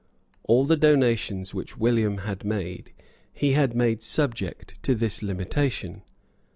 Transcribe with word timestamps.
All 0.45 0.65
the 0.65 0.77
donations 0.77 1.53
which 1.53 1.77
William 1.77 2.17
had 2.25 2.43
made 2.43 2.91
he 3.31 3.51
had 3.51 3.75
made 3.75 4.01
subject 4.01 4.81
to 4.81 4.95
this 4.95 5.21
limitation. 5.21 6.01